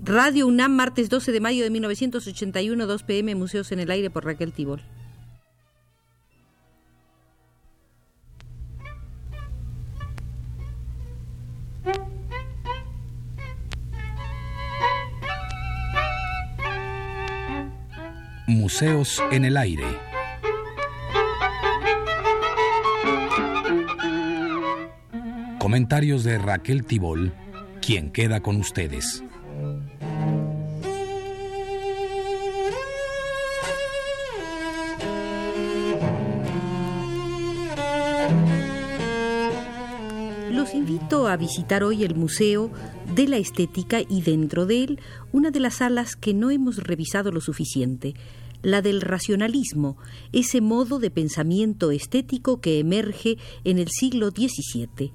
Radio 0.00 0.46
UNAM, 0.46 0.72
martes 0.72 1.08
12 1.10 1.32
de 1.32 1.40
mayo 1.40 1.64
de 1.64 1.70
1981, 1.70 2.86
2 2.86 3.02
pm, 3.02 3.34
Museos 3.34 3.72
en 3.72 3.80
el 3.80 3.90
Aire 3.90 4.10
por 4.10 4.24
Raquel 4.24 4.52
Tibol. 4.52 4.82
Museos 18.46 19.22
en 19.30 19.44
el 19.44 19.56
Aire. 19.56 19.84
Comentarios 25.58 26.24
de 26.24 26.38
Raquel 26.38 26.84
Tibol, 26.84 27.32
quien 27.88 28.10
queda 28.10 28.42
con 28.42 28.56
ustedes. 28.56 29.24
Los 40.50 40.74
invito 40.74 41.28
a 41.28 41.38
visitar 41.38 41.82
hoy 41.82 42.04
el 42.04 42.14
Museo 42.14 42.70
de 43.14 43.26
la 43.26 43.38
Estética 43.38 44.02
y 44.06 44.20
dentro 44.20 44.66
de 44.66 44.84
él 44.84 45.00
una 45.32 45.50
de 45.50 45.60
las 45.60 45.76
salas 45.76 46.14
que 46.14 46.34
no 46.34 46.50
hemos 46.50 46.76
revisado 46.76 47.32
lo 47.32 47.40
suficiente, 47.40 48.12
la 48.60 48.82
del 48.82 49.00
racionalismo, 49.00 49.96
ese 50.34 50.60
modo 50.60 50.98
de 50.98 51.10
pensamiento 51.10 51.90
estético 51.90 52.60
que 52.60 52.80
emerge 52.80 53.38
en 53.64 53.78
el 53.78 53.88
siglo 53.88 54.28
XVII. 54.28 55.10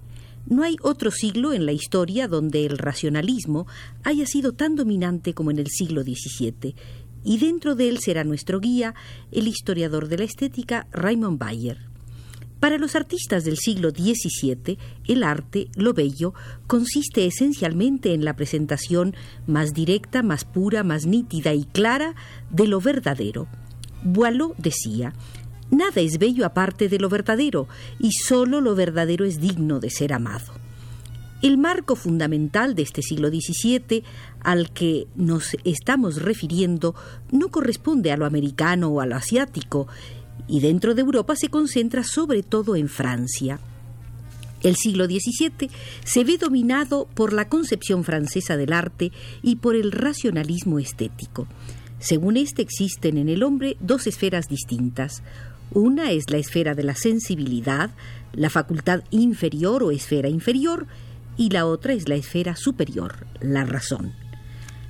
No 0.45 0.63
hay 0.63 0.75
otro 0.81 1.09
siglo 1.11 1.53
en 1.53 1.65
la 1.65 1.71
historia 1.71 2.27
donde 2.27 2.65
el 2.65 2.77
racionalismo 2.77 3.65
haya 4.03 4.25
sido 4.25 4.51
tan 4.51 4.75
dominante 4.75 5.33
como 5.33 5.51
en 5.51 5.59
el 5.59 5.67
siglo 5.67 6.03
XVII, 6.03 6.75
y 7.23 7.37
dentro 7.37 7.75
de 7.75 7.89
él 7.89 7.99
será 7.99 8.23
nuestro 8.23 8.59
guía 8.59 8.93
el 9.31 9.47
historiador 9.47 10.09
de 10.09 10.17
la 10.17 10.23
estética 10.25 10.87
Raymond 10.91 11.39
Bayer. 11.39 11.93
Para 12.59 12.77
los 12.77 12.95
artistas 12.95 13.43
del 13.43 13.57
siglo 13.57 13.89
XVII, 13.89 14.77
el 15.07 15.23
arte, 15.23 15.67
lo 15.75 15.93
bello, 15.93 16.33
consiste 16.65 17.25
esencialmente 17.25 18.13
en 18.13 18.23
la 18.23 18.37
presentación 18.37 19.15
más 19.47 19.73
directa, 19.73 20.23
más 20.23 20.45
pura, 20.45 20.83
más 20.83 21.05
nítida 21.05 21.53
y 21.53 21.65
clara 21.65 22.15
de 22.51 22.67
lo 22.67 22.79
verdadero. 22.79 23.47
Boileau 24.05 24.53
decía, 24.57 25.13
Nada 25.73 26.01
es 26.01 26.19
bello 26.19 26.45
aparte 26.45 26.87
de 26.87 26.99
lo 26.99 27.09
verdadero, 27.09 27.67
y 27.99 28.11
sólo 28.11 28.61
lo 28.61 28.75
verdadero 28.75 29.25
es 29.25 29.41
digno 29.41 29.79
de 29.79 29.89
ser 29.89 30.13
amado. 30.13 30.53
El 31.41 31.57
marco 31.57 31.95
fundamental 31.95 32.75
de 32.75 32.83
este 32.83 33.01
siglo 33.01 33.29
XVII 33.29 34.03
al 34.41 34.71
que 34.71 35.07
nos 35.15 35.57
estamos 35.63 36.21
refiriendo 36.21 36.93
no 37.31 37.49
corresponde 37.49 38.11
a 38.11 38.17
lo 38.17 38.27
americano 38.27 38.89
o 38.89 39.01
a 39.01 39.07
lo 39.07 39.15
asiático, 39.15 39.87
y 40.47 40.59
dentro 40.59 40.93
de 40.93 41.01
Europa 41.01 41.35
se 41.35 41.49
concentra 41.49 42.03
sobre 42.03 42.43
todo 42.43 42.75
en 42.75 42.87
Francia. 42.87 43.59
El 44.61 44.75
siglo 44.75 45.05
XVII 45.05 45.71
se 46.05 46.23
ve 46.23 46.37
dominado 46.37 47.07
por 47.15 47.33
la 47.33 47.49
concepción 47.49 48.03
francesa 48.03 48.57
del 48.57 48.73
arte 48.73 49.11
y 49.41 49.55
por 49.55 49.75
el 49.75 49.91
racionalismo 49.91 50.77
estético. 50.77 51.47
Según 51.97 52.37
este 52.37 52.61
existen 52.61 53.17
en 53.17 53.27
el 53.27 53.41
hombre 53.41 53.75
dos 53.79 54.05
esferas 54.05 54.47
distintas. 54.47 55.23
Una 55.73 56.11
es 56.11 56.29
la 56.29 56.37
esfera 56.37 56.75
de 56.75 56.83
la 56.83 56.93
sensibilidad, 56.93 57.89
la 58.33 58.51
facultad 58.51 59.03
inferior 59.09 59.81
o 59.81 59.89
esfera 59.89 60.29
inferior, 60.29 60.85
y 61.35 61.49
la 61.49 61.65
otra 61.65 61.93
es 61.93 62.07
la 62.07 62.15
esfera 62.15 62.55
superior, 62.55 63.25
la 63.41 63.65
razón. 63.65 64.13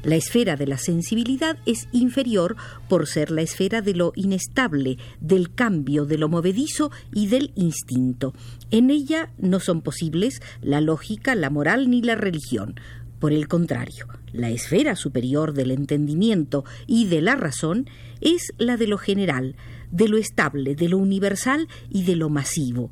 La 0.04 0.18
esfera 0.18 0.58
de 0.58 0.68
la 0.68 0.78
sensibilidad 0.78 1.58
es 1.66 1.88
inferior 1.94 2.58
por 2.90 3.08
ser 3.08 3.32
la 3.32 3.42
esfera 3.42 3.82
de 3.82 3.94
lo 3.94 4.12
inestable, 4.16 4.98
del 5.22 5.54
cambio, 5.56 6.06
de 6.06 6.18
lo 6.18 6.28
movedizo 6.28 6.92
y 7.14 7.28
del 7.28 7.54
instinto. 7.56 8.34
En 8.70 8.90
ella 8.90 9.32
no 9.38 9.62
son 9.62 9.82
posibles 9.82 10.42
la 10.62 10.82
lógica, 10.82 11.36
la 11.36 11.50
moral 11.50 11.90
ni 11.90 12.02
la 12.02 12.16
religión. 12.16 12.76
Por 13.20 13.32
el 13.32 13.48
contrario, 13.48 14.08
la 14.34 14.50
esfera 14.50 14.98
superior 14.98 15.54
del 15.54 15.72
entendimiento 15.72 16.66
y 16.86 17.06
de 17.06 17.22
la 17.22 17.38
razón 17.38 17.90
es 18.20 18.52
la 18.58 18.76
de 18.76 18.88
lo 18.88 18.98
general, 18.98 19.56
de 19.94 20.10
lo 20.10 20.18
estable, 20.18 20.76
de 20.76 20.90
lo 20.90 20.98
universal 20.98 21.70
y 21.90 22.04
de 22.04 22.16
lo 22.16 22.30
masivo. 22.30 22.90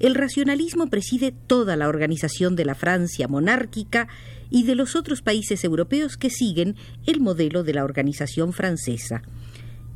El 0.00 0.16
racionalismo 0.16 0.88
preside 0.88 1.32
toda 1.32 1.76
la 1.76 1.88
organización 1.88 2.56
de 2.56 2.64
la 2.64 2.74
Francia 2.74 3.28
monárquica 3.28 4.08
y 4.50 4.64
de 4.64 4.74
los 4.74 4.96
otros 4.96 5.22
países 5.22 5.62
europeos 5.62 6.16
que 6.16 6.28
siguen 6.28 6.74
el 7.06 7.20
modelo 7.20 7.62
de 7.62 7.74
la 7.74 7.84
organización 7.84 8.52
francesa. 8.52 9.22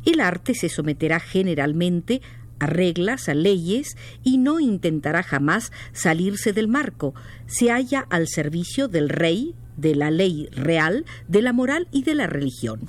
El 0.04 0.20
arte 0.20 0.54
se 0.54 0.68
someterá 0.68 1.18
generalmente 1.18 2.22
a 2.60 2.66
reglas, 2.66 3.28
a 3.28 3.34
leyes, 3.34 3.96
y 4.22 4.38
no 4.38 4.60
intentará 4.60 5.24
jamás 5.24 5.72
salirse 5.92 6.52
del 6.52 6.68
marco. 6.68 7.12
Se 7.46 7.70
halla 7.70 8.06
al 8.08 8.28
servicio 8.28 8.86
del 8.86 9.08
rey, 9.08 9.56
de 9.76 9.96
la 9.96 10.12
ley 10.12 10.48
real, 10.52 11.04
de 11.26 11.42
la 11.42 11.52
moral 11.52 11.88
y 11.90 12.04
de 12.04 12.14
la 12.14 12.28
religión. 12.28 12.80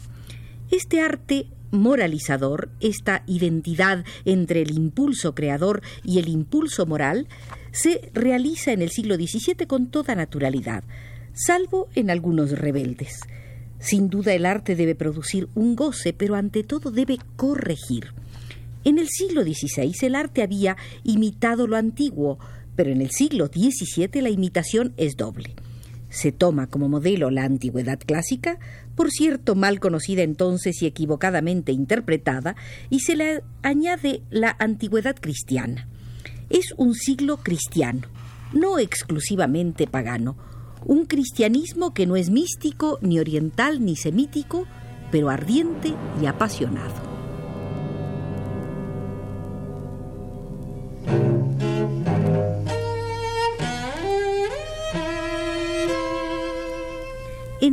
Este 0.70 1.02
arte 1.02 1.48
moralizador, 1.78 2.70
esta 2.80 3.24
identidad 3.28 4.04
entre 4.26 4.62
el 4.62 4.72
impulso 4.72 5.34
creador 5.34 5.82
y 6.04 6.20
el 6.20 6.28
impulso 6.28 6.86
moral, 6.86 7.28
se 7.72 8.10
realiza 8.14 8.72
en 8.72 8.82
el 8.82 8.90
siglo 8.90 9.16
XVII 9.16 9.68
con 9.68 9.88
toda 9.88 10.16
naturalidad 10.16 10.84
salvo 11.38 11.88
en 11.96 12.10
algunos 12.10 12.52
rebeldes. 12.52 13.20
Sin 13.80 14.10
duda 14.10 14.34
el 14.34 14.46
arte 14.46 14.76
debe 14.76 14.96
producir 14.96 15.48
un 15.54 15.76
goce, 15.76 16.14
pero 16.14 16.36
ante 16.36 16.64
todo 16.64 16.90
debe 16.92 17.20
corregir. 17.36 18.14
En 18.84 18.98
el 18.98 19.08
siglo 19.08 19.44
XVI 19.44 19.94
el 20.02 20.16
arte 20.16 20.42
había 20.42 20.78
imitado 21.04 21.68
lo 21.68 21.76
antiguo, 21.76 22.40
pero 22.76 22.92
en 22.92 23.02
el 23.02 23.12
siglo 23.12 23.48
XVII 23.48 24.22
la 24.22 24.30
imitación 24.30 24.94
es 24.98 25.16
doble. 25.16 25.56
Se 26.18 26.32
toma 26.32 26.66
como 26.66 26.90
modelo 26.90 27.30
la 27.30 27.44
antigüedad 27.44 28.00
clásica, 28.00 28.58
por 28.96 29.12
cierto 29.12 29.54
mal 29.54 29.80
conocida 29.80 30.24
entonces 30.24 30.82
y 30.82 30.88
equivocadamente 30.88 31.72
interpretada, 31.72 32.56
y 32.90 33.02
se 33.02 33.16
le 33.16 33.44
añade 33.62 34.24
la 34.32 34.56
antigüedad 34.58 35.16
cristiana. 35.16 35.88
Es 36.50 36.74
un 36.76 36.96
siglo 36.96 37.38
cristiano, 37.38 38.08
no 38.52 38.80
exclusivamente 38.80 39.86
pagano, 39.86 40.36
un 40.86 41.06
cristianismo 41.06 41.94
que 41.94 42.08
no 42.08 42.16
es 42.16 42.32
místico, 42.32 42.98
ni 43.04 43.20
oriental, 43.20 43.86
ni 43.86 43.96
semítico, 43.96 44.66
pero 45.12 45.30
ardiente 45.30 45.94
y 46.20 46.26
apasionado. 46.26 47.07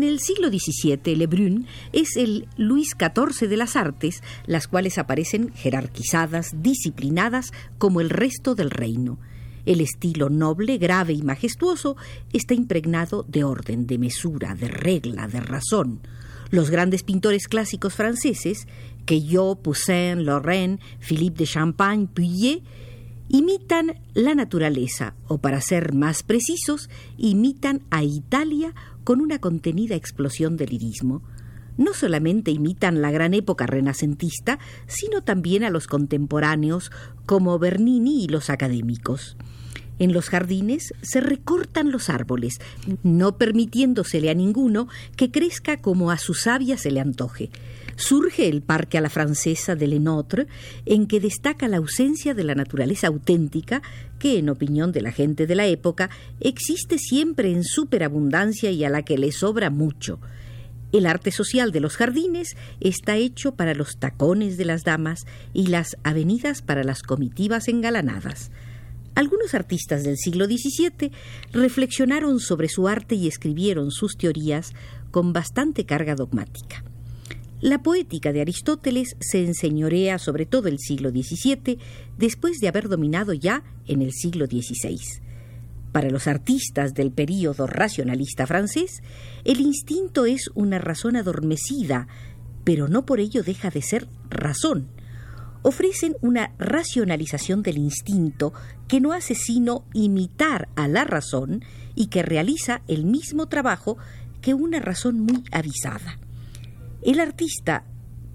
El 0.06 0.20
siglo 0.20 0.48
XVII, 0.48 1.16
Lebrun 1.16 1.66
es 1.94 2.19
el 2.19 2.47
Luis 2.59 2.91
XIV 2.91 3.48
de 3.48 3.56
las 3.56 3.75
artes, 3.75 4.22
las 4.47 4.69
cuales 4.69 4.98
aparecen 4.98 5.50
jerarquizadas, 5.54 6.53
disciplinadas 6.60 7.53
como 7.78 8.03
el 8.03 8.10
resto 8.10 8.54
del 8.54 8.70
reino. 8.70 9.19
El 9.65 9.81
estilo 9.81 10.28
noble, 10.28 10.76
grave 10.76 11.15
y 11.15 11.22
majestuoso 11.22 11.97
está 12.34 12.53
impregnado 12.53 13.25
de 13.26 13.44
orden, 13.44 13.87
de 13.87 13.97
mesura, 13.97 14.54
de 14.54 14.69
regla, 14.69 15.26
de 15.26 15.41
razón. 15.41 16.00
Los 16.50 16.69
grandes 16.69 17.03
pintores 17.03 17.48
clásicos 17.48 17.94
franceses, 17.94 18.69
Queillot, 19.06 19.62
Poussin, 19.62 20.26
Lorraine, 20.26 20.81
Philippe 21.00 21.38
de 21.38 21.47
Champagne, 21.47 22.09
Puillet, 22.12 22.62
imitan 23.31 23.98
la 24.12 24.34
naturaleza, 24.34 25.15
o 25.28 25.39
para 25.39 25.62
ser 25.62 25.95
más 25.95 26.22
precisos, 26.22 26.91
imitan 27.16 27.80
a 27.91 28.04
Italia 28.04 28.74
con 29.04 29.21
una 29.21 29.39
contenida 29.39 29.95
explosión 29.95 30.56
de 30.56 30.66
lirismo. 30.66 31.22
No 31.77 31.92
solamente 31.92 32.51
imitan 32.51 33.03
la 33.03 33.10
gran 33.10 33.34
época 33.34 33.66
renacentista, 33.66 34.59
sino 34.86 35.22
también 35.22 35.65
a 35.65 35.71
los 35.71 35.86
contemporáneos 35.86 36.91
como 37.27 37.59
Bernini 37.59 38.24
y 38.24 38.28
los 38.28 38.51
académicos. 38.51 39.36
En 39.99 40.13
los 40.13 40.29
jardines 40.29 40.93
se 41.03 41.21
recortan 41.21 41.93
los 41.93 42.11
árboles, 42.11 42.61
no 43.03 43.39
permitiéndosele 43.39 44.31
a 44.31 44.35
ninguno 44.35 44.89
que 45.17 45.31
crezca 45.31 45.81
como 45.81 46.11
a 46.11 46.19
su 46.19 46.35
savia 46.35 46.77
se 46.77 46.91
le 46.91 47.01
antoje. 47.01 47.51
Surge 47.97 48.49
el 48.49 48.63
parque 48.63 48.99
a 48.99 49.01
la 49.01 49.09
francesa 49.09 49.77
de 49.77 49.87
Lenotre, 49.87 50.49
en 50.85 51.07
que 51.07 51.21
destaca 51.21 51.69
la 51.69 51.77
ausencia 51.77 52.35
de 52.35 52.43
la 52.43 52.57
naturaleza 52.57 53.07
auténtica, 53.07 53.83
que, 54.19 54.39
en 54.39 54.49
opinión 54.49 54.91
de 54.91 55.01
la 55.01 55.13
gente 55.13 55.47
de 55.47 55.55
la 55.55 55.67
época, 55.67 56.11
existe 56.41 56.99
siempre 56.99 57.53
en 57.53 57.63
superabundancia 57.63 58.73
y 58.73 58.85
a 58.85 58.91
la 58.91 59.03
que 59.03 59.17
le 59.17 59.31
sobra 59.31 59.71
mucho. 59.71 60.19
El 60.91 61.07
arte 61.07 61.31
social 61.31 61.73
de 61.73 61.81
los 61.81 61.97
jardines 61.97 62.57
está 62.81 63.17
hecho 63.17 63.55
para 63.55 63.75
los 63.75 63.97
tacones 63.99 64.57
de 64.57 64.65
las 64.65 64.83
damas 64.83 65.25
y 65.53 65.67
las 65.67 65.97
avenidas 66.05 66.63
para 66.63 66.85
las 66.85 67.03
comitivas 67.03 67.69
engalanadas. 67.69 68.51
Algunos 69.15 69.55
artistas 69.55 70.03
del 70.03 70.16
siglo 70.16 70.47
XVII 70.47 71.13
reflexionaron 71.53 72.41
sobre 72.41 72.69
su 72.69 72.89
arte 72.89 73.15
y 73.15 73.28
escribieron 73.28 73.93
sus 73.93 74.16
teorías 74.16 74.72
con 75.13 75.33
bastante 75.33 75.87
carga 75.87 76.16
dogmática. 76.16 76.84
La 77.61 77.83
poética 77.83 78.33
de 78.33 78.41
Aristóteles 78.41 79.16
se 79.21 79.45
enseñorea 79.45 80.19
sobre 80.19 80.47
todo 80.47 80.69
el 80.69 80.78
siglo 80.81 81.11
XVII 81.11 81.78
después 82.19 82.59
de 82.59 82.69
haber 82.69 82.89
dominado 82.89 83.33
ya 83.33 83.63
en 83.87 84.03
el 84.03 84.13
siglo 84.13 84.47
XVI. 84.47 84.99
Para 85.93 86.10
los 86.10 86.27
artistas 86.27 86.93
del 86.93 87.13
período 87.13 87.69
racionalista 87.69 88.49
francés, 88.49 89.01
el 89.45 89.60
instinto 89.60 90.27
es 90.27 90.51
una 90.55 90.81
razón 90.81 91.15
adormecida, 91.15 92.09
pero 92.65 92.89
no 92.89 93.07
por 93.07 93.21
ello 93.21 93.45
deja 93.45 93.71
de 93.71 93.81
ser 93.81 94.09
razón 94.28 94.89
ofrecen 95.65 96.15
una 96.21 96.53
racionalización 96.59 97.63
del 97.63 97.78
instinto 97.78 98.53
que 98.87 99.01
no 99.01 99.13
hace 99.13 99.34
sino 99.34 99.87
imitar 99.95 100.69
a 100.77 100.89
la 100.89 101.05
razón 101.05 101.65
y 101.95 102.09
que 102.09 102.22
realiza 102.22 102.83
el 102.87 103.07
mismo 103.07 103.47
trabajo 103.47 103.97
que 104.43 104.53
una 104.53 104.78
razón 104.78 105.21
muy 105.21 105.43
avisada. 105.53 106.19
El 107.03 107.19
artista 107.19 107.84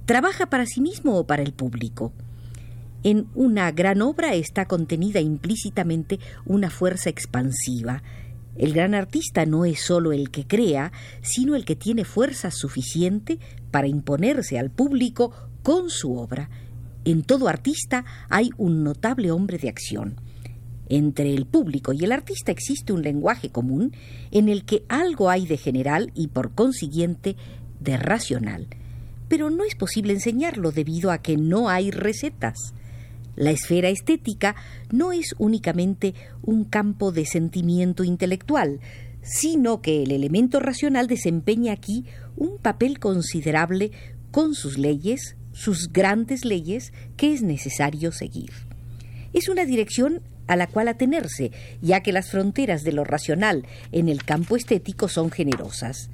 trabaja 0.06 0.48
para 0.48 0.66
sí 0.66 0.82
mismo 0.82 1.20
o 1.20 1.28
para 1.28 1.44
el 1.44 1.54
público. 1.54 2.14
En 3.04 3.28
una 3.36 3.72
gran 3.72 4.02
obra 4.02 4.34
está 4.34 4.66
contenida 4.66 5.20
implícitamente 5.20 6.20
una 6.46 6.72
fuerza 6.72 7.12
expansiva. 7.12 8.02
El 8.58 8.74
gran 8.74 8.96
artista 8.96 9.46
no 9.46 9.66
es 9.66 9.82
sólo 9.82 10.14
el 10.14 10.32
que 10.32 10.48
crea, 10.48 10.92
sino 11.22 11.56
el 11.56 11.64
que 11.64 11.76
tiene 11.76 12.06
fuerza 12.06 12.50
suficiente 12.50 13.38
para 13.70 13.88
imponerse 13.88 14.58
al 14.58 14.72
público 14.72 15.32
con 15.62 15.92
su 15.92 16.18
obra 16.18 16.50
en 17.12 17.24
todo 17.24 17.48
artista 17.48 18.06
hay 18.30 18.50
un 18.58 18.84
notable 18.84 19.32
hombre 19.32 19.58
de 19.58 19.70
acción. 19.70 20.16
Entre 20.88 21.34
el 21.34 21.46
público 21.46 21.94
y 21.94 22.04
el 22.04 22.12
artista 22.12 22.52
existe 22.52 22.94
un 22.94 23.04
lenguaje 23.04 23.50
común 23.50 23.94
en 24.32 24.50
el 24.50 24.66
que 24.66 24.84
algo 24.90 25.30
hay 25.30 25.46
de 25.46 25.58
general 25.58 26.12
y 26.16 26.28
por 26.28 26.52
consiguiente 26.52 27.36
de 27.80 27.98
racional, 27.98 28.68
pero 29.28 29.50
no 29.52 29.64
es 29.64 29.76
posible 29.76 30.14
enseñarlo 30.14 30.72
debido 30.72 31.12
a 31.12 31.20
que 31.20 31.38
no 31.38 31.70
hay 31.70 31.92
recetas. 31.92 32.74
La 33.36 33.52
esfera 33.52 33.90
estética 33.90 34.56
no 34.92 35.12
es 35.12 35.36
únicamente 35.38 36.16
un 36.42 36.66
campo 36.66 37.12
de 37.12 37.26
sentimiento 37.26 38.04
intelectual, 38.04 38.80
sino 39.22 39.82
que 39.82 40.04
el 40.04 40.12
elemento 40.12 40.60
racional 40.60 41.08
desempeña 41.08 41.74
aquí 41.74 42.06
un 42.36 42.58
papel 42.58 43.00
considerable 43.00 43.92
con 44.32 44.56
sus 44.56 44.78
leyes, 44.78 45.36
sus 45.60 45.92
grandes 45.92 46.46
leyes 46.46 46.94
que 47.18 47.34
es 47.34 47.42
necesario 47.42 48.14
seguir. 48.14 48.52
Es 49.34 49.50
una 49.50 49.66
dirección 49.66 50.22
a 50.48 50.56
la 50.56 50.68
cual 50.68 50.88
atenerse, 50.88 51.52
ya 51.82 52.02
que 52.02 52.14
las 52.14 52.32
fronteras 52.32 52.84
de 52.84 52.94
lo 52.94 53.04
racional 53.04 53.68
en 53.92 54.08
el 54.08 54.24
campo 54.24 54.56
estético 54.56 55.10
son 55.10 55.32
generosas. 55.32 56.10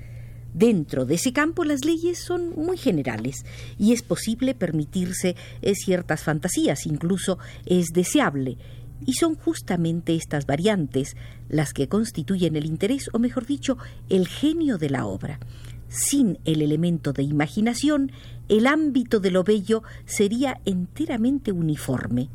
Dentro 0.55 1.05
de 1.05 1.15
ese 1.15 1.31
campo 1.31 1.63
las 1.63 1.85
leyes 1.85 2.17
son 2.17 2.55
muy 2.55 2.77
generales 2.77 3.45
y 3.77 3.93
es 3.93 4.01
posible 4.01 4.55
permitirse 4.55 5.35
eh, 5.61 5.75
ciertas 5.75 6.23
fantasías, 6.23 6.87
incluso 6.87 7.37
es 7.67 7.89
deseable, 7.93 8.57
y 9.05 9.13
son 9.13 9.35
justamente 9.35 10.15
estas 10.15 10.47
variantes 10.47 11.15
las 11.49 11.71
que 11.71 11.87
constituyen 11.87 12.55
el 12.55 12.65
interés, 12.65 13.09
o 13.13 13.19
mejor 13.19 13.45
dicho, 13.45 13.77
el 14.09 14.27
genio 14.27 14.79
de 14.79 14.89
la 14.89 15.05
obra. 15.05 15.39
Sin 15.87 16.39
el 16.45 16.61
elemento 16.61 17.13
de 17.13 17.23
imaginación, 17.23 18.11
el 18.49 18.67
ámbito 18.67 19.19
de 19.19 19.31
lo 19.31 19.43
bello 19.43 19.83
sería 20.05 20.59
enteramente 20.65 21.51
uniforme. 21.51 22.29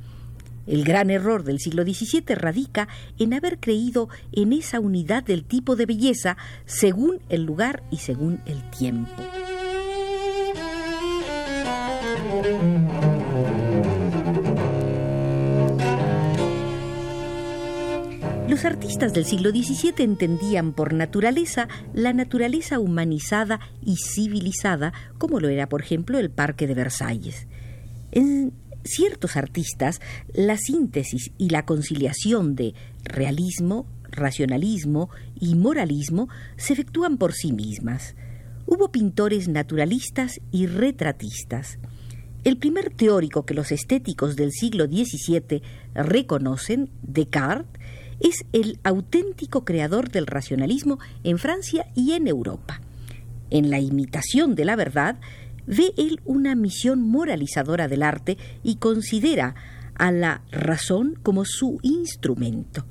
El 0.66 0.84
gran 0.84 1.10
error 1.10 1.42
del 1.42 1.58
siglo 1.58 1.82
XVII 1.82 2.34
radica 2.34 2.88
en 3.18 3.34
haber 3.34 3.58
creído 3.58 4.08
en 4.32 4.52
esa 4.52 4.78
unidad 4.78 5.24
del 5.24 5.44
tipo 5.44 5.74
de 5.74 5.86
belleza 5.86 6.36
según 6.64 7.20
el 7.28 7.44
lugar 7.44 7.82
y 7.90 7.96
según 7.98 8.40
el 8.46 8.62
tiempo. 8.70 9.10
Los 18.60 18.72
artistas 18.72 19.14
del 19.14 19.24
siglo 19.24 19.52
XVII 19.52 20.04
entendían 20.04 20.74
por 20.74 20.92
naturaleza 20.92 21.66
la 21.94 22.12
naturaleza 22.12 22.78
humanizada 22.78 23.58
y 23.82 23.96
civilizada, 23.96 24.92
como 25.16 25.40
lo 25.40 25.48
era, 25.48 25.66
por 25.66 25.80
ejemplo, 25.80 26.18
el 26.18 26.28
Parque 26.28 26.66
de 26.66 26.74
Versalles. 26.74 27.46
En 28.12 28.52
ciertos 28.84 29.38
artistas, 29.38 30.02
la 30.34 30.58
síntesis 30.58 31.32
y 31.38 31.48
la 31.48 31.64
conciliación 31.64 32.54
de 32.54 32.74
realismo, 33.02 33.86
racionalismo 34.10 35.08
y 35.40 35.54
moralismo 35.54 36.28
se 36.58 36.74
efectúan 36.74 37.16
por 37.16 37.32
sí 37.32 37.54
mismas. 37.54 38.14
Hubo 38.66 38.92
pintores 38.92 39.48
naturalistas 39.48 40.38
y 40.52 40.66
retratistas. 40.66 41.78
El 42.44 42.58
primer 42.58 42.90
teórico 42.90 43.46
que 43.46 43.54
los 43.54 43.72
estéticos 43.72 44.36
del 44.36 44.52
siglo 44.52 44.84
XVII 44.84 45.62
reconocen, 45.94 46.90
Descartes, 47.00 47.80
es 48.20 48.44
el 48.52 48.78
auténtico 48.84 49.64
creador 49.64 50.10
del 50.10 50.26
racionalismo 50.26 50.98
en 51.24 51.38
Francia 51.38 51.86
y 51.94 52.12
en 52.12 52.28
Europa. 52.28 52.80
En 53.50 53.70
la 53.70 53.80
imitación 53.80 54.54
de 54.54 54.64
la 54.64 54.76
verdad, 54.76 55.18
ve 55.66 55.92
él 55.96 56.20
una 56.24 56.54
misión 56.54 57.02
moralizadora 57.02 57.88
del 57.88 58.02
arte 58.02 58.38
y 58.62 58.76
considera 58.76 59.54
a 59.94 60.12
la 60.12 60.42
razón 60.50 61.18
como 61.22 61.44
su 61.44 61.78
instrumento. 61.82 62.86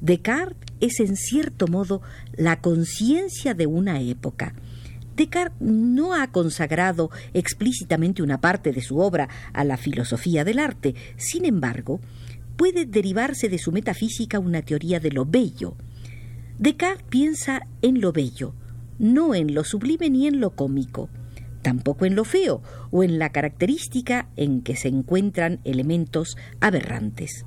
Descartes 0.00 0.66
es 0.80 1.00
en 1.00 1.16
cierto 1.16 1.66
modo 1.68 2.02
la 2.36 2.60
conciencia 2.60 3.54
de 3.54 3.66
una 3.66 4.00
época. 4.00 4.54
Descartes 5.16 5.60
no 5.60 6.14
ha 6.14 6.30
consagrado 6.30 7.10
explícitamente 7.32 8.22
una 8.22 8.40
parte 8.40 8.72
de 8.72 8.82
su 8.82 8.98
obra 8.98 9.28
a 9.52 9.64
la 9.64 9.76
filosofía 9.76 10.44
del 10.44 10.58
arte, 10.58 10.94
sin 11.16 11.46
embargo, 11.46 12.00
puede 12.56 12.86
derivarse 12.86 13.48
de 13.48 13.58
su 13.58 13.72
metafísica 13.72 14.38
una 14.38 14.62
teoría 14.62 15.00
de 15.00 15.12
lo 15.12 15.24
bello. 15.24 15.76
Descartes 16.58 17.04
piensa 17.08 17.66
en 17.82 18.00
lo 18.00 18.12
bello, 18.12 18.54
no 18.98 19.34
en 19.34 19.54
lo 19.54 19.64
sublime 19.64 20.08
ni 20.10 20.26
en 20.26 20.40
lo 20.40 20.50
cómico, 20.50 21.10
tampoco 21.62 22.06
en 22.06 22.14
lo 22.14 22.24
feo 22.24 22.62
o 22.90 23.02
en 23.02 23.18
la 23.18 23.30
característica 23.30 24.28
en 24.36 24.62
que 24.62 24.76
se 24.76 24.88
encuentran 24.88 25.60
elementos 25.64 26.36
aberrantes. 26.60 27.44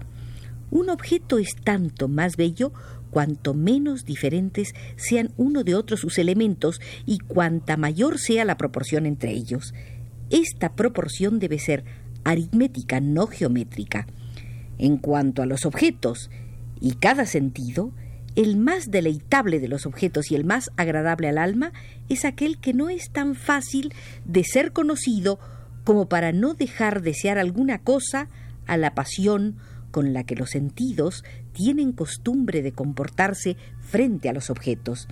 Un 0.72 0.90
objeto 0.90 1.40
es 1.40 1.56
tanto 1.64 2.08
más 2.08 2.38
bello 2.38 2.72
cuanto 3.10 3.56
menos 3.56 4.06
diferentes 4.06 4.76
sean 4.96 5.32
uno 5.38 5.64
de 5.64 5.74
otro 5.74 5.98
sus 5.98 6.20
elementos 6.20 6.80
y 7.08 7.18
cuanta 7.18 7.76
mayor 7.76 8.20
sea 8.20 8.46
la 8.46 8.58
proporción 8.58 9.08
entre 9.08 9.32
ellos. 9.32 9.74
Esta 10.30 10.76
proporción 10.76 11.40
debe 11.40 11.58
ser 11.58 11.84
aritmética, 12.24 13.00
no 13.00 13.26
geométrica. 13.26 14.06
En 14.80 14.98
cuanto 14.98 15.44
a 15.44 15.46
los 15.46 15.66
objetos 15.66 16.32
y 16.82 16.94
cada 16.94 17.26
sentido, 17.26 17.92
el 18.36 18.58
más 18.58 18.90
deleitable 18.90 19.60
de 19.60 19.68
los 19.68 19.86
objetos 19.86 20.32
y 20.32 20.36
el 20.36 20.46
más 20.46 20.72
agradable 20.78 21.28
al 21.28 21.38
alma 21.38 21.74
es 22.08 22.26
aquel 22.26 22.60
que 22.60 22.74
no 22.74 22.90
es 22.90 23.12
tan 23.12 23.36
fácil 23.36 23.94
de 24.26 24.44
ser 24.44 24.72
conocido 24.72 25.40
como 25.84 26.08
para 26.08 26.32
no 26.32 26.54
dejar 26.54 27.02
desear 27.02 27.38
alguna 27.38 27.80
cosa 27.80 28.30
a 28.66 28.78
la 28.78 28.96
pasión 28.96 29.58
con 29.92 30.14
la 30.14 30.24
que 30.24 30.36
los 30.36 30.52
sentidos 30.52 31.24
tienen 31.52 31.92
costumbre 31.92 32.62
de 32.62 32.72
comportarse 32.72 33.58
frente 33.82 34.30
a 34.30 34.34
los 34.34 34.50
objetos, 34.50 35.08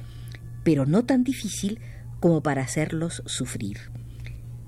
pero 0.63 0.85
no 0.85 1.03
tan 1.03 1.23
difícil 1.23 1.79
como 2.19 2.41
para 2.41 2.61
hacerlos 2.61 3.23
sufrir. 3.25 3.77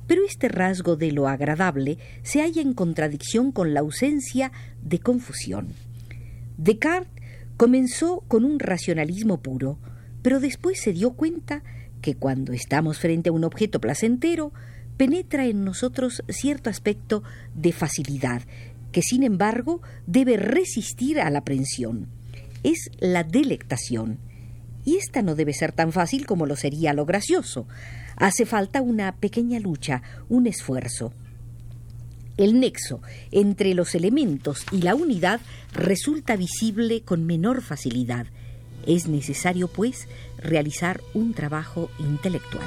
Pero 0.07 0.25
este 0.25 0.47
rasgo 0.47 0.95
de 0.95 1.11
lo 1.11 1.27
agradable 1.27 1.99
se 2.23 2.41
halla 2.41 2.63
en 2.63 2.73
contradicción 2.73 3.51
con 3.51 3.75
la 3.75 3.81
ausencia 3.81 4.51
de 4.83 4.99
confusión. 4.99 5.67
Descartes 6.57 7.19
comenzó 7.57 8.21
con 8.27 8.45
un 8.45 8.59
racionalismo 8.59 9.41
puro, 9.41 9.77
pero 10.21 10.39
después 10.39 10.79
se 10.79 10.93
dio 10.93 11.11
cuenta 11.11 11.63
que 12.01 12.15
cuando 12.15 12.53
estamos 12.53 12.99
frente 12.99 13.29
a 13.29 13.33
un 13.33 13.43
objeto 13.43 13.81
placentero, 13.81 14.53
penetra 14.97 15.45
en 15.45 15.63
nosotros 15.63 16.23
cierto 16.29 16.69
aspecto 16.69 17.23
de 17.55 17.71
facilidad, 17.71 18.41
que 18.91 19.01
sin 19.01 19.23
embargo 19.23 19.81
debe 20.07 20.37
resistir 20.37 21.19
a 21.19 21.29
la 21.29 21.39
aprensión. 21.39 22.07
Es 22.63 22.89
la 22.99 23.23
delectación. 23.23 24.19
Y 24.85 24.97
esta 24.97 25.21
no 25.21 25.35
debe 25.35 25.53
ser 25.53 25.71
tan 25.71 25.91
fácil 25.91 26.25
como 26.25 26.45
lo 26.45 26.55
sería 26.55 26.93
lo 26.93 27.05
gracioso. 27.05 27.67
Hace 28.15 28.45
falta 28.45 28.81
una 28.81 29.15
pequeña 29.15 29.59
lucha, 29.59 30.01
un 30.29 30.47
esfuerzo. 30.47 31.13
El 32.39 32.61
nexo 32.61 33.01
entre 33.31 33.73
los 33.73 33.95
elementos 33.95 34.65
y 34.71 34.81
la 34.81 34.95
unidad 34.95 35.41
resulta 35.73 36.37
visible 36.37 37.01
con 37.01 37.25
menor 37.25 37.61
facilidad. 37.61 38.27
Es 38.87 39.09
necesario, 39.09 39.67
pues, 39.67 40.07
realizar 40.37 41.01
un 41.13 41.33
trabajo 41.33 41.91
intelectual. 41.99 42.65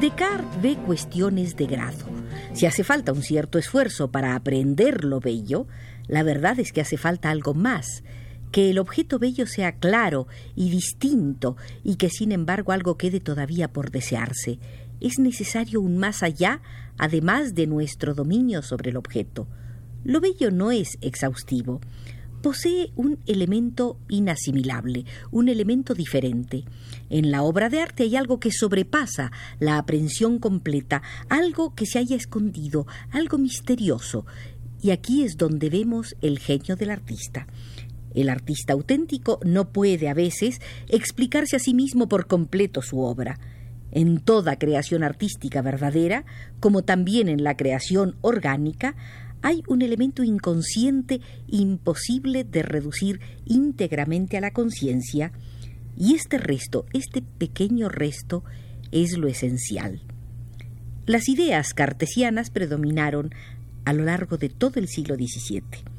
Descartes 0.00 0.62
ve 0.62 0.76
cuestiones 0.86 1.56
de 1.56 1.66
grado. 1.66 2.06
Si 2.52 2.66
hace 2.66 2.84
falta 2.84 3.12
un 3.12 3.22
cierto 3.22 3.58
esfuerzo 3.58 4.12
para 4.12 4.36
aprender 4.36 5.04
lo 5.04 5.18
bello, 5.18 5.66
la 6.06 6.22
verdad 6.22 6.60
es 6.60 6.72
que 6.72 6.80
hace 6.80 6.96
falta 6.96 7.30
algo 7.30 7.54
más, 7.54 8.04
que 8.50 8.70
el 8.70 8.78
objeto 8.78 9.18
bello 9.18 9.46
sea 9.46 9.72
claro 9.72 10.26
y 10.54 10.70
distinto 10.70 11.56
y 11.84 11.96
que 11.96 12.10
sin 12.10 12.32
embargo 12.32 12.72
algo 12.72 12.96
quede 12.96 13.20
todavía 13.20 13.72
por 13.72 13.90
desearse. 13.90 14.58
Es 15.00 15.18
necesario 15.18 15.80
un 15.80 15.98
más 15.98 16.22
allá, 16.22 16.60
además 16.98 17.54
de 17.54 17.66
nuestro 17.66 18.14
dominio 18.14 18.62
sobre 18.62 18.90
el 18.90 18.96
objeto. 18.96 19.46
Lo 20.04 20.20
bello 20.20 20.50
no 20.50 20.70
es 20.70 20.98
exhaustivo 21.00 21.80
posee 22.40 22.90
un 22.96 23.18
elemento 23.26 23.98
inasimilable, 24.08 25.04
un 25.30 25.48
elemento 25.48 25.94
diferente. 25.94 26.64
En 27.08 27.30
la 27.30 27.42
obra 27.42 27.68
de 27.68 27.80
arte 27.80 28.04
hay 28.04 28.16
algo 28.16 28.40
que 28.40 28.50
sobrepasa 28.50 29.30
la 29.58 29.78
aprehensión 29.78 30.38
completa, 30.38 31.02
algo 31.28 31.74
que 31.74 31.86
se 31.86 31.98
haya 31.98 32.16
escondido, 32.16 32.86
algo 33.10 33.38
misterioso. 33.38 34.26
Y 34.82 34.90
aquí 34.90 35.22
es 35.22 35.36
donde 35.36 35.68
vemos 35.68 36.16
el 36.22 36.38
genio 36.38 36.76
del 36.76 36.90
artista. 36.90 37.46
El 38.14 38.28
artista 38.28 38.72
auténtico 38.72 39.40
no 39.44 39.72
puede 39.72 40.08
a 40.08 40.14
veces 40.14 40.60
explicarse 40.88 41.56
a 41.56 41.60
sí 41.60 41.74
mismo 41.74 42.08
por 42.08 42.26
completo 42.26 42.82
su 42.82 43.00
obra. 43.00 43.38
En 43.92 44.20
toda 44.20 44.56
creación 44.56 45.02
artística 45.02 45.62
verdadera, 45.62 46.24
como 46.60 46.82
también 46.82 47.28
en 47.28 47.42
la 47.42 47.56
creación 47.56 48.16
orgánica, 48.20 48.94
hay 49.42 49.62
un 49.68 49.82
elemento 49.82 50.22
inconsciente 50.22 51.20
imposible 51.48 52.44
de 52.44 52.62
reducir 52.62 53.20
íntegramente 53.46 54.36
a 54.36 54.40
la 54.40 54.52
conciencia, 54.52 55.32
y 55.96 56.14
este 56.14 56.38
resto, 56.38 56.86
este 56.92 57.22
pequeño 57.22 57.88
resto, 57.88 58.44
es 58.92 59.16
lo 59.16 59.28
esencial. 59.28 60.00
Las 61.06 61.28
ideas 61.28 61.74
cartesianas 61.74 62.50
predominaron 62.50 63.34
a 63.84 63.92
lo 63.92 64.04
largo 64.04 64.36
de 64.36 64.48
todo 64.48 64.78
el 64.78 64.88
siglo 64.88 65.16
XVII. 65.16 65.89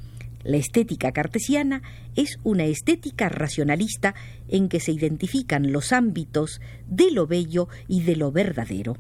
La 0.43 0.57
estética 0.57 1.11
cartesiana 1.11 1.81
es 2.15 2.39
una 2.43 2.65
estética 2.65 3.29
racionalista 3.29 4.15
en 4.47 4.69
que 4.69 4.79
se 4.79 4.91
identifican 4.91 5.71
los 5.71 5.91
ámbitos 5.91 6.61
de 6.87 7.11
lo 7.11 7.27
bello 7.27 7.67
y 7.87 8.01
de 8.01 8.15
lo 8.15 8.31
verdadero. 8.31 8.97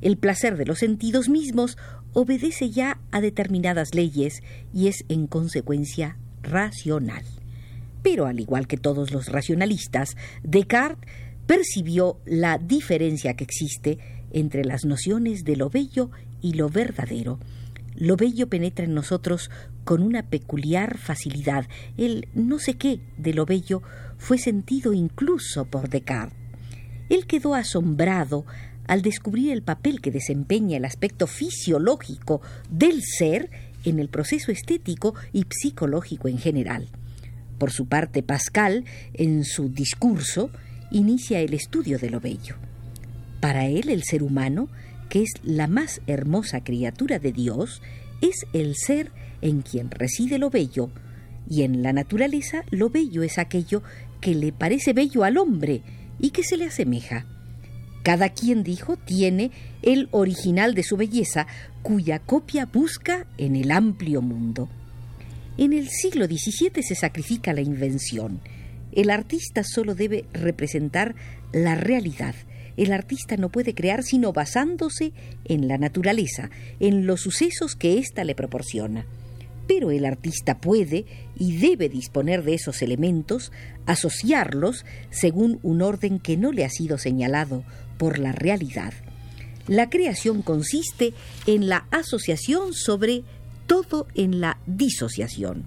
El 0.00 0.16
placer 0.16 0.56
de 0.56 0.66
los 0.66 0.78
sentidos 0.78 1.28
mismos 1.28 1.78
obedece 2.12 2.70
ya 2.70 3.00
a 3.10 3.20
determinadas 3.20 3.94
leyes 3.94 4.42
y 4.72 4.88
es 4.88 5.04
en 5.08 5.26
consecuencia 5.26 6.16
racional. 6.42 7.24
Pero 8.02 8.26
al 8.26 8.38
igual 8.38 8.66
que 8.68 8.76
todos 8.76 9.10
los 9.10 9.28
racionalistas, 9.28 10.16
Descartes 10.42 11.10
percibió 11.46 12.18
la 12.24 12.58
diferencia 12.58 13.34
que 13.34 13.44
existe 13.44 13.98
entre 14.32 14.64
las 14.64 14.84
nociones 14.84 15.44
de 15.44 15.56
lo 15.56 15.70
bello 15.70 16.10
y 16.42 16.54
lo 16.54 16.68
verdadero. 16.68 17.38
Lo 17.94 18.16
bello 18.16 18.48
penetra 18.48 18.84
en 18.84 18.94
nosotros 18.94 19.50
con 19.86 20.02
una 20.02 20.24
peculiar 20.24 20.98
facilidad. 20.98 21.68
El 21.96 22.28
no 22.34 22.58
sé 22.58 22.74
qué 22.74 22.98
de 23.16 23.32
lo 23.32 23.46
bello 23.46 23.82
fue 24.18 24.36
sentido 24.36 24.92
incluso 24.92 25.64
por 25.64 25.88
Descartes. 25.88 26.36
Él 27.08 27.26
quedó 27.26 27.54
asombrado 27.54 28.44
al 28.88 29.00
descubrir 29.02 29.52
el 29.52 29.62
papel 29.62 30.00
que 30.00 30.10
desempeña 30.10 30.76
el 30.76 30.84
aspecto 30.84 31.28
fisiológico 31.28 32.42
del 32.68 33.00
ser 33.02 33.48
en 33.84 34.00
el 34.00 34.08
proceso 34.08 34.50
estético 34.50 35.14
y 35.32 35.46
psicológico 35.48 36.26
en 36.26 36.38
general. 36.38 36.88
Por 37.56 37.70
su 37.70 37.86
parte, 37.86 38.24
Pascal, 38.24 38.84
en 39.14 39.44
su 39.44 39.68
discurso, 39.68 40.50
inicia 40.90 41.38
el 41.38 41.54
estudio 41.54 42.00
de 42.00 42.10
lo 42.10 42.18
bello. 42.18 42.56
Para 43.40 43.66
él, 43.66 43.88
el 43.88 44.02
ser 44.02 44.24
humano, 44.24 44.68
que 45.08 45.22
es 45.22 45.30
la 45.44 45.68
más 45.68 46.00
hermosa 46.08 46.64
criatura 46.64 47.20
de 47.20 47.30
Dios, 47.30 47.82
es 48.20 48.46
el 48.52 48.74
ser 48.74 49.12
en 49.42 49.62
quien 49.62 49.90
reside 49.90 50.38
lo 50.38 50.50
bello, 50.50 50.90
y 51.48 51.62
en 51.62 51.82
la 51.82 51.92
naturaleza 51.92 52.64
lo 52.70 52.90
bello 52.90 53.22
es 53.22 53.38
aquello 53.38 53.82
que 54.20 54.34
le 54.34 54.52
parece 54.52 54.92
bello 54.92 55.24
al 55.24 55.38
hombre 55.38 55.82
y 56.18 56.30
que 56.30 56.42
se 56.42 56.56
le 56.56 56.66
asemeja. 56.66 57.26
Cada 58.02 58.28
quien, 58.28 58.62
dijo, 58.62 58.96
tiene 58.96 59.50
el 59.82 60.08
original 60.12 60.74
de 60.74 60.84
su 60.84 60.96
belleza, 60.96 61.46
cuya 61.82 62.20
copia 62.20 62.66
busca 62.66 63.26
en 63.36 63.56
el 63.56 63.72
amplio 63.72 64.22
mundo. 64.22 64.68
En 65.58 65.72
el 65.72 65.88
siglo 65.88 66.26
XVII 66.26 66.82
se 66.82 66.94
sacrifica 66.94 67.52
la 67.52 67.62
invención. 67.62 68.40
El 68.92 69.10
artista 69.10 69.64
solo 69.64 69.94
debe 69.94 70.24
representar 70.32 71.16
la 71.52 71.74
realidad. 71.74 72.34
El 72.76 72.92
artista 72.92 73.36
no 73.36 73.48
puede 73.48 73.74
crear 73.74 74.02
sino 74.02 74.32
basándose 74.32 75.12
en 75.44 75.66
la 75.66 75.78
naturaleza, 75.78 76.50
en 76.78 77.06
los 77.06 77.22
sucesos 77.22 77.74
que 77.74 77.98
ésta 77.98 78.22
le 78.22 78.34
proporciona. 78.34 79.06
Pero 79.66 79.90
el 79.90 80.04
artista 80.04 80.60
puede 80.60 81.06
y 81.36 81.56
debe 81.58 81.88
disponer 81.88 82.44
de 82.44 82.54
esos 82.54 82.82
elementos, 82.82 83.52
asociarlos 83.86 84.84
según 85.10 85.58
un 85.62 85.82
orden 85.82 86.18
que 86.18 86.36
no 86.36 86.52
le 86.52 86.64
ha 86.64 86.70
sido 86.70 86.98
señalado 86.98 87.64
por 87.98 88.18
la 88.18 88.32
realidad. 88.32 88.92
La 89.66 89.90
creación 89.90 90.42
consiste 90.42 91.12
en 91.46 91.68
la 91.68 91.86
asociación 91.90 92.72
sobre 92.72 93.24
todo 93.66 94.06
en 94.14 94.40
la 94.40 94.58
disociación. 94.66 95.66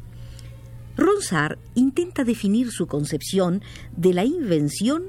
Ronsard 0.96 1.58
intenta 1.76 2.24
definir 2.24 2.72
su 2.72 2.88
concepción 2.88 3.62
de 3.96 4.14
la 4.14 4.26
invención 4.26 5.04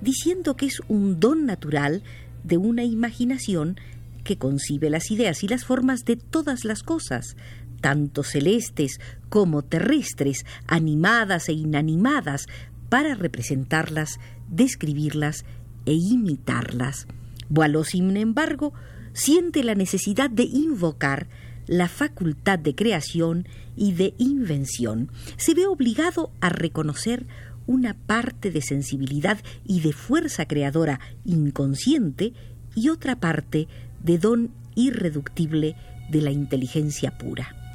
diciendo 0.00 0.56
que 0.56 0.66
es 0.66 0.80
un 0.88 1.18
don 1.20 1.46
natural 1.46 2.02
de 2.44 2.56
una 2.56 2.84
imaginación 2.84 3.76
que 4.24 4.38
concibe 4.38 4.90
las 4.90 5.10
ideas 5.10 5.44
y 5.44 5.48
las 5.48 5.64
formas 5.64 6.04
de 6.04 6.16
todas 6.16 6.64
las 6.64 6.82
cosas, 6.82 7.36
tanto 7.80 8.22
celestes 8.22 9.00
como 9.28 9.62
terrestres, 9.62 10.44
animadas 10.66 11.48
e 11.48 11.52
inanimadas, 11.52 12.46
para 12.88 13.14
representarlas, 13.14 14.18
describirlas 14.48 15.44
e 15.84 15.94
imitarlas. 15.94 17.06
Boileau, 17.48 17.84
sin 17.84 18.16
embargo, 18.16 18.72
siente 19.12 19.64
la 19.64 19.74
necesidad 19.74 20.30
de 20.30 20.44
invocar 20.44 21.28
la 21.66 21.88
facultad 21.88 22.58
de 22.58 22.74
creación 22.74 23.48
y 23.76 23.92
de 23.92 24.14
invención. 24.18 25.10
Se 25.36 25.54
ve 25.54 25.66
obligado 25.66 26.30
a 26.40 26.48
reconocer 26.48 27.26
una 27.66 27.94
parte 27.94 28.50
de 28.50 28.62
sensibilidad 28.62 29.38
y 29.64 29.80
de 29.80 29.92
fuerza 29.92 30.46
creadora 30.46 31.00
inconsciente 31.24 32.32
y 32.74 32.90
otra 32.90 33.16
parte 33.16 33.66
de 34.02 34.18
don 34.18 34.50
irreductible 34.76 35.74
de 36.10 36.22
la 36.22 36.30
inteligencia 36.30 37.18
pura. 37.18 37.65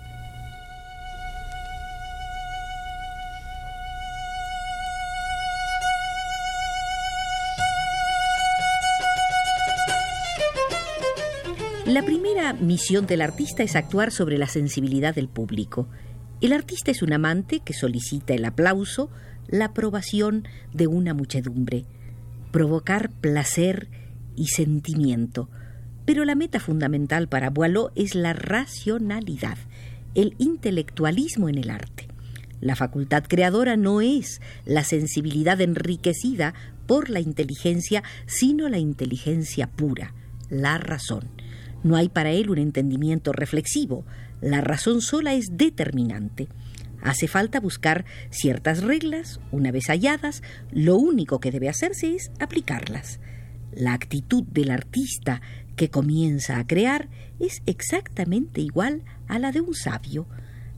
La 12.01 12.07
primera 12.07 12.53
misión 12.53 13.05
del 13.05 13.21
artista 13.21 13.61
es 13.61 13.75
actuar 13.75 14.11
sobre 14.11 14.39
la 14.39 14.47
sensibilidad 14.47 15.13
del 15.13 15.27
público. 15.27 15.87
El 16.41 16.51
artista 16.51 16.89
es 16.89 17.03
un 17.03 17.13
amante 17.13 17.59
que 17.59 17.73
solicita 17.73 18.33
el 18.33 18.43
aplauso, 18.43 19.11
la 19.47 19.65
aprobación 19.65 20.47
de 20.73 20.87
una 20.87 21.13
muchedumbre, 21.13 21.85
provocar 22.51 23.11
placer 23.11 23.87
y 24.35 24.47
sentimiento. 24.47 25.47
Pero 26.03 26.25
la 26.25 26.33
meta 26.33 26.59
fundamental 26.59 27.27
para 27.27 27.51
Boileau 27.51 27.91
es 27.93 28.15
la 28.15 28.33
racionalidad, 28.33 29.59
el 30.15 30.33
intelectualismo 30.39 31.49
en 31.49 31.59
el 31.59 31.69
arte. 31.69 32.07
La 32.61 32.75
facultad 32.75 33.25
creadora 33.27 33.77
no 33.77 34.01
es 34.01 34.41
la 34.65 34.83
sensibilidad 34.83 35.61
enriquecida 35.61 36.55
por 36.87 37.11
la 37.11 37.19
inteligencia, 37.19 38.01
sino 38.25 38.69
la 38.69 38.79
inteligencia 38.79 39.67
pura, 39.67 40.15
la 40.49 40.79
razón. 40.79 41.40
No 41.83 41.95
hay 41.95 42.09
para 42.09 42.31
él 42.31 42.49
un 42.49 42.57
entendimiento 42.57 43.31
reflexivo. 43.31 44.05
La 44.41 44.61
razón 44.61 45.01
sola 45.01 45.33
es 45.33 45.57
determinante. 45.57 46.47
Hace 47.01 47.27
falta 47.27 47.59
buscar 47.59 48.05
ciertas 48.29 48.83
reglas, 48.83 49.39
una 49.51 49.71
vez 49.71 49.87
halladas, 49.87 50.43
lo 50.71 50.97
único 50.97 51.39
que 51.39 51.51
debe 51.51 51.67
hacerse 51.67 52.15
es 52.15 52.31
aplicarlas. 52.39 53.19
La 53.73 53.93
actitud 53.93 54.43
del 54.43 54.69
artista 54.69 55.41
que 55.75 55.89
comienza 55.89 56.59
a 56.59 56.67
crear 56.67 57.09
es 57.39 57.63
exactamente 57.65 58.61
igual 58.61 59.01
a 59.27 59.39
la 59.39 59.51
de 59.51 59.61
un 59.61 59.73
sabio. 59.73 60.27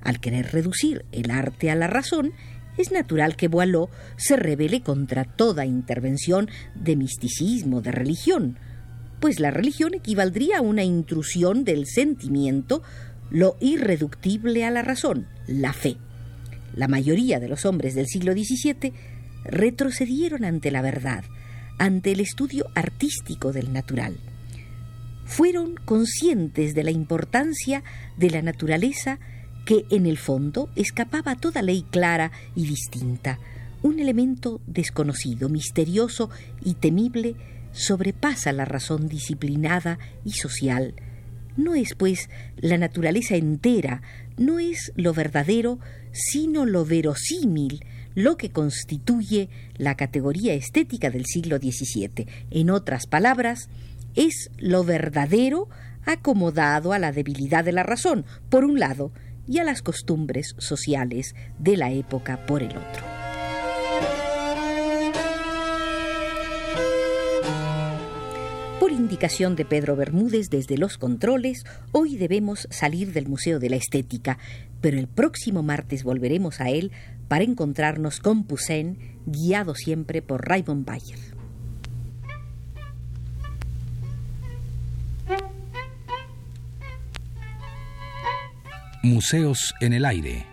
Al 0.01 0.22
querer 0.22 0.51
reducir 0.51 1.05
el 1.12 1.31
arte 1.31 1.72
a 1.72 1.75
la 1.75 1.88
razón, 1.88 2.31
es 2.77 2.91
natural 2.91 3.36
que 3.36 3.50
Boileau 3.50 3.89
se 4.15 4.38
rebele 4.38 4.81
contra 4.81 5.25
toda 5.25 5.65
intervención 5.65 6.50
de 6.75 6.95
misticismo, 6.95 7.81
de 7.81 7.91
religión, 7.91 8.57
pues 9.24 9.39
la 9.39 9.51
religión 9.51 9.94
equivaldría 9.94 10.58
a 10.58 10.62
una 10.62 10.84
intrusión 10.84 11.63
del 11.63 11.88
sentimiento, 11.88 12.84
lo 13.32 13.56
irreductible 13.62 14.65
a 14.65 14.70
la 14.70 14.82
razón, 14.82 15.27
la 15.48 15.72
fe. 15.72 15.96
La 16.75 16.89
mayoría 16.89 17.39
de 17.39 17.48
los 17.48 17.65
hombres 17.65 17.96
del 17.96 18.08
siglo 18.08 18.34
XVII 18.34 18.92
retrocedieron 19.46 20.44
ante 20.44 20.72
la 20.72 20.82
verdad, 20.82 21.24
ante 21.80 22.12
el 22.12 22.20
estudio 22.20 22.65
artístico 22.75 23.53
del 23.53 23.72
natural. 23.72 24.18
fueron 25.24 25.75
conscientes 25.86 26.75
de 26.75 26.84
la 26.84 26.92
importancia 26.92 27.82
de 28.18 28.30
la 28.30 28.42
naturaleza 28.42 29.20
que 29.63 29.86
en 29.89 30.06
el 30.06 30.18
fondo 30.18 30.70
escapaba 30.75 31.32
a 31.32 31.38
toda 31.38 31.62
ley 31.62 31.86
clara 31.89 32.34
y 32.56 32.68
distinta. 32.68 33.39
Un 33.84 34.00
elemento 34.00 34.60
desconocido, 34.68 35.48
misterioso 35.48 36.30
y 36.62 36.74
temible 36.74 37.38
sobrepasa 37.74 38.53
la 38.53 38.65
razón 38.65 39.08
disciplinada 39.10 40.00
y 40.24 40.32
social. 40.32 40.94
No 41.58 41.75
es, 41.75 41.94
pues, 41.96 42.30
la 42.58 42.77
naturaleza 42.77 43.36
entera, 43.36 44.01
no 44.38 44.60
es 44.60 44.92
lo 44.96 45.13
verdadero, 45.13 45.80
sino 46.12 46.65
lo 46.65 46.86
verosímil, 46.86 47.86
lo 48.15 48.38
que 48.38 48.51
constituye 48.51 49.50
la 49.75 49.96
categoría 49.96 50.53
estética 50.53 51.10
del 51.10 51.25
siglo 51.25 51.58
XVII. 51.58 52.27
En 52.51 52.70
otras 52.70 53.06
palabras, 53.08 53.70
es 54.15 54.50
lo 54.58 54.84
verdadero 54.84 55.70
acomodado 56.06 56.94
a 56.94 57.00
la 57.00 57.12
debilidad 57.12 57.63
de 57.63 57.72
la 57.72 57.84
razón, 57.84 58.25
por 58.50 58.65
un 58.65 58.80
lado, 58.80 59.12
y 59.48 59.60
a 59.60 59.63
las 59.63 59.82
costumbres 59.82 60.56
sociales 60.58 61.36
de 61.60 61.77
la 61.77 61.92
época 61.92 62.46
por 62.46 62.63
el 62.63 62.70
otro. 62.70 63.23
Indicación 68.93 69.55
de 69.55 69.65
Pedro 69.65 69.95
Bermúdez 69.95 70.50
desde 70.50 70.77
los 70.77 70.97
controles, 70.97 71.65
hoy 71.91 72.17
debemos 72.17 72.67
salir 72.69 73.12
del 73.13 73.27
Museo 73.27 73.59
de 73.59 73.69
la 73.69 73.75
Estética, 73.75 74.38
pero 74.81 74.97
el 74.97 75.07
próximo 75.07 75.63
martes 75.63 76.03
volveremos 76.03 76.62
a 76.62 76.69
él 76.69 76.91
para 77.27 77.43
encontrarnos 77.43 78.19
con 78.19 78.45
Poussin, 78.45 78.97
guiado 79.25 79.75
siempre 79.75 80.21
por 80.21 80.47
Raymond 80.47 80.85
Bayer. 80.85 81.19
Museos 89.01 89.73
en 89.81 89.93
el 89.93 90.05
aire. 90.05 90.52